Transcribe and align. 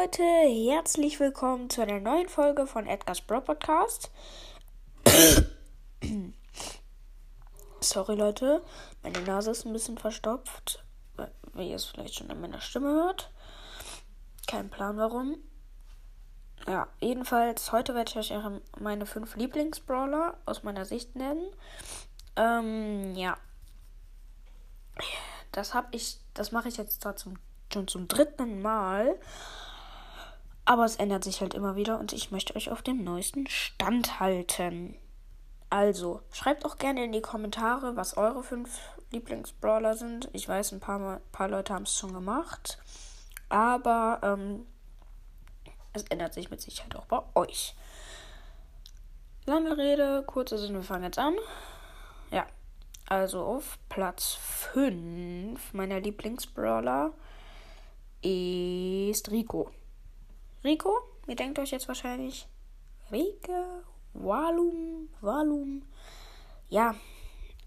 Leute, 0.00 0.22
herzlich 0.22 1.18
willkommen 1.18 1.70
zu 1.70 1.82
einer 1.82 1.98
neuen 1.98 2.28
Folge 2.28 2.68
von 2.68 2.86
Edgar's 2.86 3.20
Bro 3.20 3.40
Podcast. 3.40 4.12
Sorry 7.80 8.14
Leute, 8.14 8.62
meine 9.02 9.20
Nase 9.22 9.50
ist 9.50 9.64
ein 9.64 9.72
bisschen 9.72 9.98
verstopft, 9.98 10.84
wie 11.54 11.70
ihr 11.70 11.76
es 11.76 11.86
vielleicht 11.86 12.14
schon 12.14 12.30
an 12.30 12.40
meiner 12.40 12.60
Stimme 12.60 12.90
hört. 12.90 13.32
Kein 14.46 14.70
Plan 14.70 14.98
warum. 14.98 15.38
Ja, 16.68 16.86
jedenfalls, 17.00 17.72
heute 17.72 17.96
werde 17.96 18.20
ich 18.20 18.32
euch 18.32 18.42
meine 18.78 19.04
fünf 19.04 19.34
Lieblingsbrawler 19.34 20.38
aus 20.46 20.62
meiner 20.62 20.84
Sicht 20.84 21.16
nennen. 21.16 21.50
Ähm, 22.36 23.16
ja. 23.16 23.36
Das 25.50 25.74
habe 25.74 25.88
ich, 25.96 26.20
das 26.34 26.52
mache 26.52 26.68
ich 26.68 26.76
jetzt 26.76 27.02
zwar 27.02 27.16
zum, 27.16 27.36
schon 27.72 27.88
zum 27.88 28.06
dritten 28.06 28.62
Mal. 28.62 29.18
Aber 30.68 30.84
es 30.84 30.96
ändert 30.96 31.24
sich 31.24 31.40
halt 31.40 31.54
immer 31.54 31.76
wieder 31.76 31.98
und 31.98 32.12
ich 32.12 32.30
möchte 32.30 32.54
euch 32.54 32.70
auf 32.70 32.82
dem 32.82 33.02
neuesten 33.02 33.46
Stand 33.46 34.20
halten. 34.20 34.98
Also, 35.70 36.20
schreibt 36.30 36.66
auch 36.66 36.76
gerne 36.76 37.04
in 37.04 37.12
die 37.12 37.22
Kommentare, 37.22 37.96
was 37.96 38.18
eure 38.18 38.42
fünf 38.42 38.78
Lieblingsbrawler 39.10 39.96
sind. 39.96 40.28
Ich 40.34 40.46
weiß, 40.46 40.72
ein 40.72 40.80
paar, 40.80 41.22
paar 41.32 41.48
Leute 41.48 41.72
haben 41.72 41.84
es 41.84 41.96
schon 41.96 42.12
gemacht. 42.12 42.76
Aber 43.48 44.20
ähm, 44.22 44.66
es 45.94 46.02
ändert 46.10 46.34
sich 46.34 46.50
mit 46.50 46.60
Sicherheit 46.60 46.96
auch 46.96 47.06
bei 47.06 47.22
euch. 47.34 47.74
Lange 49.46 49.74
Rede, 49.78 50.22
kurze 50.26 50.58
Sinn, 50.58 50.74
wir 50.74 50.82
fangen 50.82 51.04
jetzt 51.04 51.18
an. 51.18 51.34
Ja, 52.30 52.46
also 53.06 53.42
auf 53.42 53.78
Platz 53.88 54.34
5 54.74 55.72
meiner 55.72 55.98
Lieblingsbrawler 55.98 57.14
ist 58.20 59.30
Rico. 59.30 59.70
Rico, 60.64 60.98
ihr 61.26 61.36
denkt 61.36 61.58
euch 61.58 61.70
jetzt 61.70 61.88
wahrscheinlich, 61.88 62.48
Rike, 63.12 63.84
Walum, 64.12 65.08
Walum. 65.20 65.82
Ja, 66.68 66.94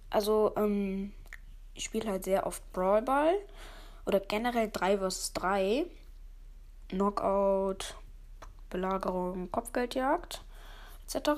also 0.09 0.53
ähm, 0.58 1.14
ich 1.73 1.86
spiele 1.86 2.09
halt 2.09 2.25
sehr 2.25 2.45
oft 2.45 2.61
Brawlball 2.73 3.33
oder 4.06 4.20
generell 4.20 4.70
3 4.70 4.98
vs 4.98 5.33
3. 5.33 5.86
Knockout, 6.89 7.95
Belagerung, 8.70 9.50
Kopfgeldjagd 9.52 10.44
etc. 11.05 11.30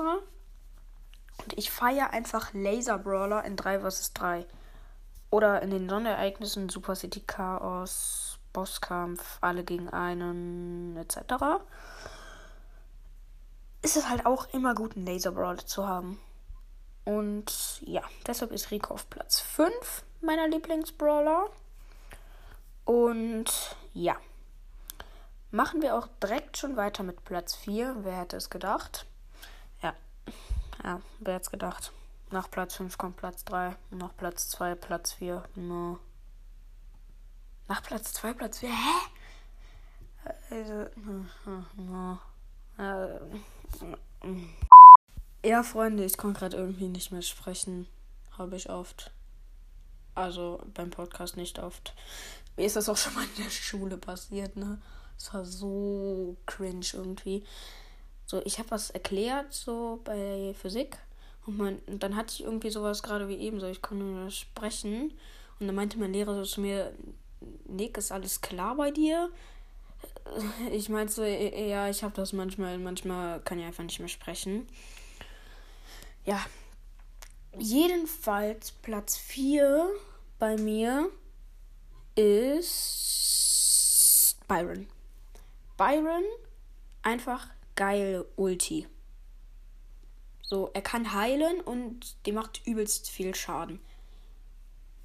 Und 1.44 1.58
ich 1.58 1.72
feiere 1.72 2.12
einfach 2.12 2.54
Laser 2.54 2.98
Brawler 2.98 3.44
in 3.46 3.56
3 3.56 3.80
vs 3.82 4.14
3. 4.14 4.46
Oder 5.30 5.62
in 5.62 5.72
den 5.72 5.90
Sonderereignissen 5.90 6.70
Super 6.70 6.96
City 6.96 7.22
Chaos, 7.22 8.33
Bosskampf, 8.54 9.40
alle 9.42 9.64
gegen 9.64 9.90
einen 9.90 10.96
etc. 10.98 11.62
Ist 13.82 13.98
es 13.98 14.08
halt 14.10 14.26
auch 14.26 14.48
immer 14.54 14.76
gut, 14.76 14.96
einen 14.96 15.06
Laser 15.06 15.32
Brawler 15.32 15.66
zu 15.66 15.88
haben. 15.88 16.20
Und 17.06 17.82
ja, 17.82 18.04
deshalb 18.26 18.52
ist 18.52 18.72
Rico 18.72 18.94
auf 18.94 19.10
Platz 19.10 19.42
5 19.42 20.04
meiner 20.22 20.48
Lieblingsbrawler. 20.48 21.50
Und 22.86 23.76
ja. 23.94 24.16
Machen 25.52 25.82
wir 25.82 25.96
auch 25.96 26.08
direkt 26.22 26.58
schon 26.58 26.78
weiter 26.78 27.04
mit 27.04 27.24
Platz 27.26 27.56
4. 27.56 27.98
Wer 28.04 28.18
hätte 28.18 28.38
es 28.38 28.50
gedacht? 28.50 29.06
Ja. 29.82 29.94
Ja, 30.84 31.02
wer 31.20 31.36
hätte 31.36 31.44
es 31.44 31.52
gedacht? 31.52 31.92
Nach 32.32 32.50
Platz 32.50 32.76
5 32.76 32.98
kommt 32.98 33.18
Platz 33.18 33.44
3. 33.46 33.76
Nach 33.92 34.16
Platz 34.16 34.50
2 34.50 34.76
Platz 34.76 35.14
4. 35.14 35.44
No. 35.56 36.00
Nach 37.68 37.82
Platz 37.82 38.14
2 38.14 38.34
Platz 38.34 38.60
4. 38.60 38.70
Hä? 38.70 38.76
Also, 40.50 40.86
no. 41.78 42.20
Ja, 45.46 45.64
Freunde, 45.64 46.06
ich 46.06 46.18
konnte 46.18 46.40
gerade 46.40 46.58
irgendwie 46.58 46.88
nicht 46.88 47.12
mehr 47.12 47.22
sprechen. 47.22 47.88
Habe 48.38 48.56
ich 48.56 48.70
oft. 48.70 49.12
Also 50.16 50.62
beim 50.74 50.90
Podcast 50.90 51.38
nicht 51.38 51.60
oft. 51.60 51.94
Mir 52.56 52.66
ist 52.66 52.76
das 52.76 52.90
auch 52.90 52.98
schon 52.98 53.14
mal 53.16 53.24
in 53.24 53.44
der 53.44 53.50
Schule 53.50 53.98
passiert, 53.98 54.56
ne? 54.56 54.82
Es 55.18 55.34
war 55.34 55.46
so 55.46 56.38
cringe 56.46 56.86
irgendwie. 56.94 57.46
So, 58.26 58.42
ich 58.46 58.60
habe 58.60 58.72
was 58.72 58.90
erklärt, 58.90 59.54
so 59.54 60.02
bei 60.04 60.54
Physik. 60.60 60.98
Und, 61.46 61.58
mein, 61.58 61.80
und 61.88 62.04
dann 62.04 62.16
hatte 62.16 62.34
ich 62.34 62.44
irgendwie 62.44 62.70
sowas 62.70 63.04
gerade 63.04 63.28
wie 63.28 63.38
eben, 63.38 63.60
so 63.60 63.68
ich 63.68 63.82
konnte 63.82 64.04
nur 64.04 64.30
sprechen. 64.30 65.14
Und 65.60 65.68
dann 65.68 65.76
meinte 65.76 65.98
mein 65.98 66.14
Lehrer 66.14 66.36
so 66.36 66.44
zu 66.44 66.62
mir, 66.62 66.94
Nick, 67.66 67.98
ist 67.98 68.12
alles 68.12 68.42
klar 68.42 68.76
bei 68.76 68.92
dir? 68.92 69.32
Ich 70.72 70.90
meinte 70.90 71.14
so, 71.14 71.24
ja, 71.24 71.90
ich 71.90 72.04
habe 72.04 72.16
das 72.16 72.34
manchmal, 72.34 72.78
manchmal 72.78 73.40
kann 73.42 73.60
ich 73.60 73.66
einfach 73.66 73.84
nicht 73.84 74.00
mehr 74.00 74.08
sprechen. 74.08 74.68
Ja. 76.26 76.44
Jedenfalls 77.58 78.72
Platz 78.72 79.18
4 79.18 79.90
bei 80.40 80.58
mir 80.58 81.10
ist 82.16 82.80
Byron. 84.48 84.88
Byron 85.78 86.24
einfach 87.04 87.48
geil 87.76 88.26
Ulti. 88.36 88.88
So, 90.42 90.72
er 90.74 90.82
kann 90.82 91.14
heilen 91.14 91.62
und 91.62 92.16
die 92.26 92.32
macht 92.32 92.66
übelst 92.66 93.10
viel 93.10 93.36
Schaden. 93.36 93.80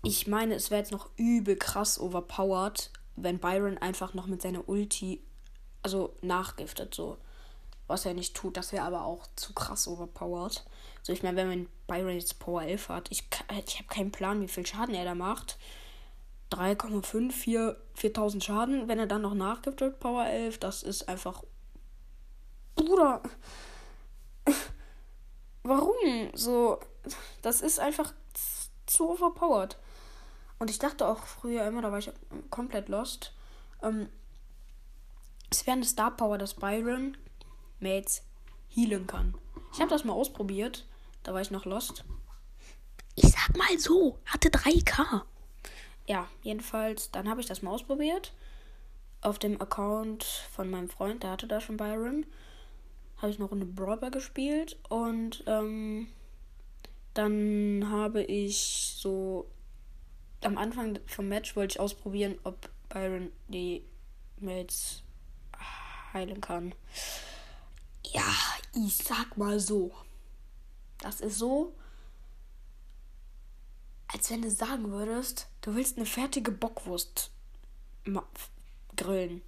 Ich 0.08 0.26
meine, 0.26 0.54
es 0.54 0.70
wäre 0.70 0.80
jetzt 0.80 0.90
noch 0.90 1.10
übel 1.18 1.54
krass 1.56 2.00
overpowered, 2.00 2.90
wenn 3.16 3.38
Byron 3.38 3.76
einfach 3.76 4.14
noch 4.14 4.26
mit 4.26 4.40
seiner 4.40 4.66
Ulti, 4.66 5.22
also 5.82 6.16
nachgiftet, 6.22 6.94
so. 6.94 7.18
Was 7.88 8.06
er 8.06 8.14
nicht 8.14 8.34
tut, 8.34 8.56
das 8.56 8.72
wäre 8.72 8.84
aber 8.84 9.04
auch 9.04 9.26
zu 9.36 9.52
krass 9.52 9.86
overpowered. 9.86 10.64
So, 11.02 11.12
ich 11.12 11.22
meine, 11.22 11.36
wenn 11.36 11.48
man 11.48 11.68
Byron 11.86 12.14
jetzt 12.14 12.38
Power 12.38 12.62
11 12.62 12.88
hat, 12.88 13.10
ich, 13.10 13.28
ich 13.66 13.76
habe 13.76 13.88
keinen 13.88 14.10
Plan, 14.10 14.40
wie 14.40 14.48
viel 14.48 14.64
Schaden 14.64 14.94
er 14.94 15.04
da 15.04 15.14
macht. 15.14 15.58
3,5, 16.52 17.30
4, 17.30 17.76
4000 17.92 18.42
Schaden. 18.42 18.88
Wenn 18.88 18.98
er 18.98 19.06
dann 19.06 19.20
noch 19.20 19.34
nachgibt 19.34 19.82
mit 19.82 20.00
Power 20.00 20.24
11, 20.24 20.56
das 20.56 20.82
ist 20.82 21.06
einfach. 21.06 21.42
Bruder. 22.76 23.22
Warum? 25.64 26.30
So. 26.32 26.80
Das 27.42 27.60
ist 27.60 27.78
einfach 27.78 28.14
zu 28.86 29.10
overpowered. 29.10 29.76
Und 30.58 30.70
ich 30.70 30.78
dachte 30.78 31.06
auch 31.06 31.18
früher 31.18 31.66
immer, 31.66 31.82
da 31.82 31.92
war 31.92 31.98
ich 31.98 32.10
komplett 32.50 32.88
lost. 32.88 33.32
Ähm, 33.82 34.08
es 35.50 35.66
wäre 35.66 35.76
eine 35.76 35.84
Star 35.84 36.10
Power, 36.10 36.38
dass 36.38 36.54
Byron 36.54 37.16
Mates 37.80 38.22
healen 38.68 39.06
kann. 39.06 39.34
Ich 39.72 39.80
habe 39.80 39.90
das 39.90 40.04
mal 40.04 40.12
ausprobiert. 40.12 40.86
Da 41.22 41.32
war 41.34 41.40
ich 41.40 41.50
noch 41.50 41.64
lost. 41.64 42.04
Ich 43.14 43.30
sag 43.30 43.56
mal 43.56 43.78
so, 43.78 44.18
hatte 44.26 44.48
3K 44.48 45.22
ja, 46.08 46.26
jedenfalls, 46.42 47.10
dann 47.10 47.28
habe 47.28 47.40
ich 47.40 47.46
das 47.46 47.62
mal 47.62 47.70
ausprobiert. 47.70 48.32
Auf 49.20 49.38
dem 49.38 49.60
Account 49.60 50.24
von 50.24 50.70
meinem 50.70 50.88
Freund, 50.88 51.22
der 51.22 51.30
hatte 51.30 51.46
da 51.46 51.60
schon 51.60 51.76
Byron. 51.76 52.24
Habe 53.18 53.30
ich 53.30 53.38
noch 53.38 53.52
eine 53.52 53.66
Brawler 53.66 54.10
gespielt 54.10 54.78
und 54.88 55.44
ähm, 55.46 56.08
dann 57.14 57.88
habe 57.90 58.22
ich 58.22 58.94
so 58.96 59.46
am 60.42 60.58
Anfang 60.58 60.98
vom 61.06 61.28
Match 61.28 61.56
wollte 61.56 61.74
ich 61.74 61.80
ausprobieren, 61.80 62.38
ob 62.44 62.70
Byron 62.88 63.32
die 63.48 63.84
Mates 64.38 65.02
heilen 66.12 66.40
kann. 66.40 66.74
Ja, 68.06 68.34
ich 68.74 68.96
sag 68.96 69.36
mal 69.36 69.60
so. 69.60 69.92
Das 70.98 71.20
ist 71.20 71.38
so, 71.38 71.74
als 74.08 74.30
wenn 74.30 74.42
du 74.42 74.50
sagen 74.50 74.90
würdest, 74.90 75.48
du 75.60 75.74
willst 75.74 75.96
eine 75.96 76.06
fertige 76.06 76.50
Bockwurst 76.50 77.30
grillen. 78.96 79.42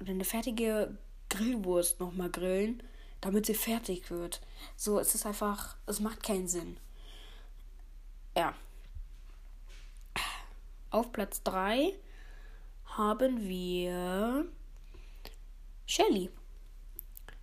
Oder 0.00 0.10
eine 0.10 0.24
fertige 0.24 0.98
Grillwurst 1.28 2.00
nochmal 2.00 2.30
grillen, 2.30 2.82
damit 3.20 3.46
sie 3.46 3.54
fertig 3.54 4.10
wird. 4.10 4.40
So, 4.76 4.98
es 4.98 5.14
ist 5.14 5.24
einfach, 5.24 5.76
es 5.86 6.00
macht 6.00 6.22
keinen 6.22 6.48
Sinn. 6.48 6.78
Ja. 8.36 8.54
Auf 10.92 11.10
Platz 11.10 11.42
3 11.42 11.94
haben 12.84 13.48
wir 13.48 14.44
Shelly. 15.86 16.28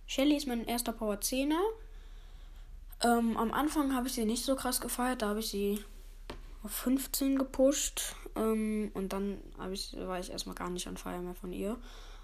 Shelly 0.06 0.36
ist 0.36 0.46
mein 0.46 0.64
erster 0.64 0.92
Power 0.92 1.16
10er. 1.16 1.58
Ähm, 3.02 3.36
am 3.36 3.52
Anfang 3.52 3.92
habe 3.92 4.06
ich 4.06 4.12
sie 4.12 4.24
nicht 4.24 4.44
so 4.44 4.54
krass 4.54 4.80
gefeiert, 4.80 5.22
da 5.22 5.30
habe 5.30 5.40
ich 5.40 5.48
sie 5.48 5.84
auf 6.62 6.70
15 6.70 7.38
gepusht. 7.38 8.14
Ähm, 8.36 8.92
und 8.94 9.12
dann 9.12 9.38
ich, 9.72 9.96
war 9.98 10.20
ich 10.20 10.30
erstmal 10.30 10.54
gar 10.54 10.70
nicht 10.70 10.86
an 10.86 10.96
Feier 10.96 11.20
mehr 11.20 11.34
von 11.34 11.52
ihr. 11.52 11.76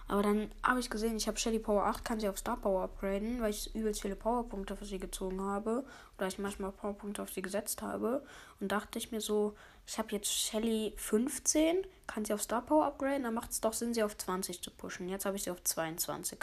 Aber 0.08 0.22
dann 0.22 0.50
habe 0.62 0.78
ich 0.78 0.88
gesehen, 0.88 1.16
ich 1.16 1.26
habe 1.26 1.38
Shelly 1.38 1.58
Power 1.58 1.84
8, 1.84 2.04
kann 2.04 2.20
sie 2.20 2.28
auf 2.28 2.38
Star 2.38 2.56
Power 2.56 2.84
upgraden, 2.84 3.40
weil 3.40 3.50
ich 3.50 3.74
übelst 3.74 4.02
viele 4.02 4.14
Powerpunkte 4.14 4.76
für 4.76 4.84
sie 4.84 5.00
gezogen 5.00 5.40
habe. 5.40 5.84
Oder 6.16 6.28
ich 6.28 6.38
manchmal 6.38 6.70
Powerpunkte 6.70 7.22
auf 7.22 7.32
sie 7.32 7.42
gesetzt 7.42 7.82
habe. 7.82 8.24
Und 8.60 8.70
dachte 8.70 8.98
ich 8.98 9.10
mir 9.10 9.20
so, 9.20 9.56
ich 9.86 9.98
habe 9.98 10.12
jetzt 10.12 10.30
Shelly 10.30 10.94
15, 10.96 11.86
kann 12.06 12.24
sie 12.24 12.32
auf 12.32 12.42
Star 12.42 12.62
Power 12.62 12.86
upgraden, 12.86 13.24
dann 13.24 13.34
macht 13.34 13.50
es 13.50 13.60
doch 13.60 13.72
Sinn, 13.72 13.94
sie 13.94 14.02
auf 14.02 14.16
20 14.16 14.62
zu 14.62 14.70
pushen. 14.70 15.08
Jetzt 15.08 15.26
habe 15.26 15.36
ich 15.36 15.42
sie 15.42 15.50
auf 15.50 15.62
22. 15.62 16.38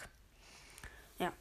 Ja. 1.19 1.31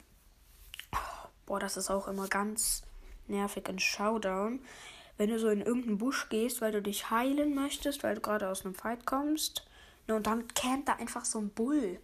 Boah, 1.45 1.59
das 1.59 1.75
ist 1.75 1.89
auch 1.89 2.07
immer 2.07 2.27
ganz 2.27 2.83
nervig 3.27 3.67
in 3.67 3.79
Showdown. 3.79 4.61
Wenn 5.17 5.29
du 5.29 5.39
so 5.39 5.49
in 5.49 5.61
irgendeinen 5.61 5.97
Busch 5.97 6.29
gehst, 6.29 6.61
weil 6.61 6.71
du 6.71 6.81
dich 6.81 7.09
heilen 7.09 7.53
möchtest, 7.53 8.03
weil 8.03 8.15
du 8.15 8.21
gerade 8.21 8.49
aus 8.49 8.65
einem 8.65 8.75
Fight 8.75 9.05
kommst. 9.05 9.65
Ne, 10.07 10.15
und 10.15 10.27
dann 10.27 10.47
campt 10.49 10.87
da 10.87 10.93
einfach 10.93 11.25
so 11.25 11.39
ein 11.39 11.49
Bull. 11.49 11.99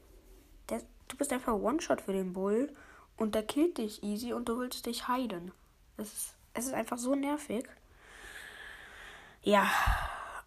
Du 1.09 1.17
bist 1.17 1.33
einfach 1.33 1.53
One-Shot 1.53 2.01
für 2.01 2.13
den 2.13 2.31
Bull 2.31 2.73
und 3.17 3.35
der 3.35 3.43
killt 3.43 3.77
dich 3.77 4.01
easy 4.01 4.31
und 4.31 4.47
du 4.47 4.57
willst 4.59 4.85
dich 4.85 5.09
heilen. 5.09 5.51
Es 5.97 6.13
ist, 6.13 6.33
es 6.53 6.65
ist 6.67 6.73
einfach 6.73 6.97
so 6.97 7.15
nervig. 7.15 7.67
Ja, 9.41 9.69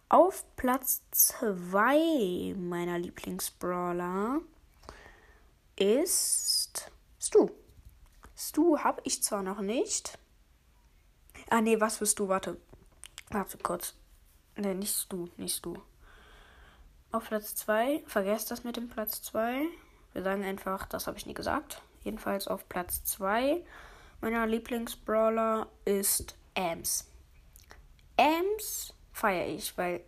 auf 0.09 0.45
Platz 0.55 1.01
2 1.11 2.55
meiner 2.57 2.97
Lieblingsbrawler 2.97 4.39
ist 5.75 6.91
Stu. 7.19 7.49
Stu 8.35 8.79
habe 8.79 9.01
ich 9.05 9.21
zwar 9.21 9.43
noch 9.43 9.59
nicht. 9.59 10.17
Ah, 11.49 11.61
nee, 11.61 11.79
was 11.79 11.99
bist 11.99 12.19
du? 12.19 12.27
Warte. 12.27 12.57
Warte 13.29 13.57
kurz. 13.57 13.95
Nee, 14.55 14.73
nicht 14.73 14.95
Stu, 14.95 15.27
nicht 15.37 15.57
Stu. 15.57 15.75
Auf 17.11 17.27
Platz 17.27 17.55
2, 17.55 18.03
vergesst 18.07 18.51
das 18.51 18.63
mit 18.63 18.77
dem 18.77 18.89
Platz 18.89 19.21
2. 19.23 19.65
Wir 20.13 20.23
sagen 20.23 20.43
einfach, 20.43 20.85
das 20.85 21.07
habe 21.07 21.17
ich 21.17 21.25
nie 21.25 21.33
gesagt. 21.33 21.81
Jedenfalls 22.03 22.47
auf 22.47 22.67
Platz 22.69 23.03
2 23.03 23.63
meiner 24.21 24.47
Lieblingsbrawler 24.47 25.67
ist 25.85 26.35
Ams. 26.55 27.09
Ams 28.17 28.93
feiere 29.11 29.47
ich, 29.47 29.77
weil 29.77 30.01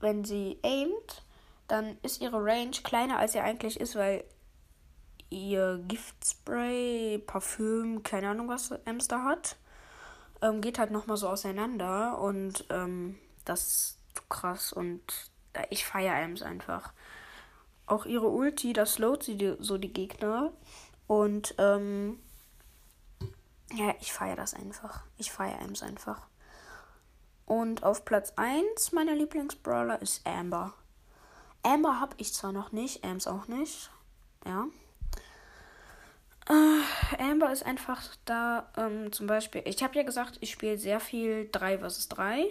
wenn 0.00 0.24
sie 0.24 0.58
aimt, 0.64 1.22
dann 1.68 1.96
ist 2.02 2.20
ihre 2.20 2.42
Range 2.44 2.76
kleiner 2.82 3.18
als 3.18 3.32
sie 3.32 3.40
eigentlich 3.40 3.78
ist, 3.80 3.96
weil 3.96 4.24
ihr 5.30 5.82
Giftspray, 5.88 7.18
Parfüm, 7.18 8.02
keine 8.02 8.30
Ahnung 8.30 8.48
was 8.48 8.72
Ams 8.86 9.08
da 9.08 9.24
hat, 9.24 9.56
ähm, 10.42 10.60
geht 10.60 10.78
halt 10.78 10.90
nochmal 10.90 11.16
so 11.16 11.28
auseinander 11.28 12.18
und 12.18 12.64
ähm, 12.70 13.18
das 13.44 13.66
ist 13.66 14.28
krass 14.28 14.72
und 14.72 15.02
ich 15.70 15.84
feiere 15.84 16.16
Ams 16.16 16.42
einfach 16.42 16.92
auch 17.86 18.06
ihre 18.06 18.28
Ulti, 18.28 18.72
das 18.72 18.94
slowt 18.94 19.22
sie 19.22 19.56
so 19.60 19.78
die 19.78 19.92
Gegner. 19.92 20.52
Und 21.06 21.54
ähm, 21.58 22.18
ja, 23.72 23.94
ich 24.00 24.12
feiere 24.12 24.36
das 24.36 24.54
einfach. 24.54 25.02
Ich 25.18 25.30
feiere 25.32 25.60
Ems 25.60 25.82
einfach. 25.82 26.26
Und 27.46 27.82
auf 27.82 28.04
Platz 28.04 28.32
1 28.36 28.92
meiner 28.92 29.14
Lieblingsbrawler 29.14 30.00
ist 30.00 30.26
Amber. 30.26 30.72
Amber 31.62 32.00
habe 32.00 32.14
ich 32.18 32.32
zwar 32.32 32.52
noch 32.52 32.72
nicht, 32.72 33.04
Ems 33.04 33.26
auch 33.26 33.48
nicht. 33.48 33.90
Ja. 34.46 34.66
Äh, 36.48 37.22
Amber 37.22 37.52
ist 37.52 37.64
einfach 37.64 38.02
da, 38.24 38.70
ähm, 38.76 39.12
zum 39.12 39.26
Beispiel, 39.26 39.62
ich 39.64 39.82
habe 39.82 39.96
ja 39.96 40.02
gesagt, 40.02 40.38
ich 40.40 40.50
spiele 40.50 40.78
sehr 40.78 41.00
viel 41.00 41.48
3 41.50 41.78
vs 41.78 42.08
3. 42.08 42.46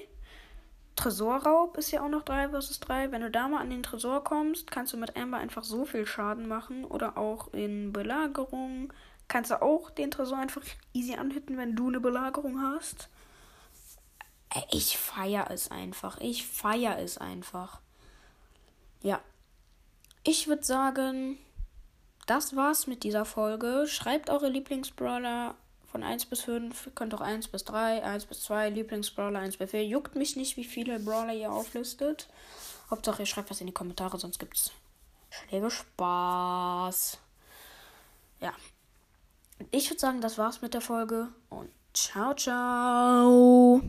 Tresorraub 0.95 1.77
ist 1.77 1.91
ja 1.91 2.03
auch 2.03 2.09
noch 2.09 2.23
3 2.23 2.49
vs 2.49 2.79
3. 2.81 3.11
Wenn 3.11 3.21
du 3.21 3.31
da 3.31 3.47
mal 3.47 3.61
an 3.61 3.69
den 3.69 3.83
Tresor 3.83 4.23
kommst, 4.23 4.69
kannst 4.69 4.93
du 4.93 4.97
mit 4.97 5.17
Amber 5.17 5.37
einfach 5.37 5.63
so 5.63 5.85
viel 5.85 6.05
Schaden 6.05 6.47
machen. 6.47 6.85
Oder 6.85 7.17
auch 7.17 7.51
in 7.53 7.91
Belagerung 7.91 8.93
kannst 9.27 9.51
du 9.51 9.61
auch 9.61 9.89
den 9.89 10.11
Tresor 10.11 10.37
einfach 10.37 10.61
easy 10.93 11.15
anhitten, 11.15 11.57
wenn 11.57 11.75
du 11.75 11.87
eine 11.87 11.99
Belagerung 11.99 12.61
hast. 12.61 13.09
Ich 14.71 14.97
feiere 14.97 15.49
es 15.49 15.71
einfach. 15.71 16.19
Ich 16.19 16.45
feiere 16.45 16.99
es 16.99 17.17
einfach. 17.17 17.79
Ja. 19.01 19.19
Ich 20.23 20.47
würde 20.47 20.63
sagen, 20.63 21.37
das 22.27 22.55
war's 22.55 22.87
mit 22.87 23.03
dieser 23.03 23.25
Folge. 23.25 23.85
Schreibt 23.87 24.29
eure 24.29 24.47
Lieblingsbrawler 24.47 25.55
von 25.93 26.03
1 26.03 26.25
bis 26.25 26.41
5, 26.41 26.89
könnt 26.95 27.13
auch 27.13 27.21
1 27.21 27.49
bis 27.49 27.65
3, 27.65 28.03
1 28.03 28.25
bis 28.25 28.41
2, 28.41 28.71
Lieblingsbrawler 28.71 29.39
1 29.39 29.57
bis 29.57 29.69
4. 29.69 29.85
Juckt 29.85 30.15
mich 30.15 30.35
nicht, 30.35 30.57
wie 30.57 30.63
viele 30.63 30.99
Brawler 30.99 31.35
ihr 31.35 31.51
auflistet. 31.51 32.27
Hauptsache, 32.89 33.21
ihr 33.21 33.25
schreibt 33.27 33.51
was 33.51 33.61
in 33.61 33.67
die 33.67 33.73
Kommentare, 33.73 34.17
sonst 34.17 34.39
gibt's 34.39 34.71
Schläge 35.29 35.69
Spaß. 35.69 37.19
Ja. 38.41 38.53
Ich 39.69 39.87
würde 39.91 39.99
sagen, 39.99 40.19
das 40.19 40.39
war's 40.39 40.63
mit 40.63 40.73
der 40.73 40.81
Folge 40.81 41.27
und 41.49 41.69
ciao, 41.93 42.33
ciao. 42.33 43.79